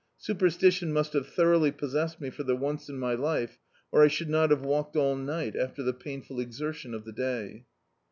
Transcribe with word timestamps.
Su 0.17 0.33
perstition 0.33 0.91
must 0.91 1.13
have 1.13 1.27
thorou^ly 1.27 1.77
possessed 1.77 2.19
me 2.19 2.31
for 2.31 2.41
the 2.41 2.57
OTice 2.57 2.89
in 2.89 2.97
my 2.97 3.13
life, 3.13 3.59
or 3.91 4.01
I 4.03 4.07
should 4.07 4.29
not 4.29 4.49
have 4.49 4.63
walked 4.63 4.95
all 4.95 5.15
night, 5.15 5.55
after 5.55 5.83
the 5.83 5.93
painful 5.93 6.39
exertion 6.39 6.95
of 6.95 7.05
the 7.05 7.13
day. 7.13 7.67